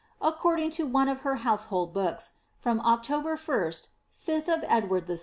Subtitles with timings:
[0.19, 3.89] according to one of her household books, from Oc tober 1st,
[4.27, 5.19] 5th of Edward VI.